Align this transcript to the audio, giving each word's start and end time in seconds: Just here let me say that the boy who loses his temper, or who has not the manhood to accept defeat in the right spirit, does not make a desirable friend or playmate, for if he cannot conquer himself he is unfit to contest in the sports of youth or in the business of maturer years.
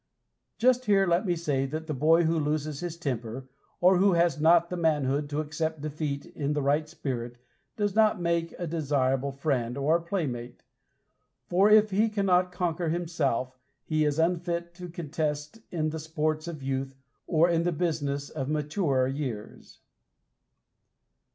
Just 0.57 0.85
here 0.85 1.05
let 1.05 1.27
me 1.27 1.35
say 1.35 1.67
that 1.67 1.85
the 1.85 1.93
boy 1.93 2.23
who 2.23 2.39
loses 2.39 2.79
his 2.79 2.97
temper, 2.97 3.47
or 3.79 3.97
who 3.97 4.13
has 4.13 4.41
not 4.41 4.71
the 4.71 4.75
manhood 4.75 5.29
to 5.29 5.41
accept 5.41 5.81
defeat 5.81 6.25
in 6.25 6.53
the 6.53 6.61
right 6.63 6.89
spirit, 6.89 7.37
does 7.77 7.93
not 7.93 8.19
make 8.19 8.51
a 8.57 8.65
desirable 8.65 9.31
friend 9.31 9.77
or 9.77 10.01
playmate, 10.01 10.63
for 11.45 11.69
if 11.69 11.91
he 11.91 12.09
cannot 12.09 12.51
conquer 12.51 12.89
himself 12.89 13.59
he 13.85 14.03
is 14.03 14.17
unfit 14.17 14.73
to 14.73 14.89
contest 14.89 15.59
in 15.69 15.89
the 15.91 15.99
sports 15.99 16.47
of 16.47 16.63
youth 16.63 16.95
or 17.27 17.47
in 17.47 17.61
the 17.61 17.71
business 17.71 18.31
of 18.31 18.49
maturer 18.49 19.05
years. 19.07 19.81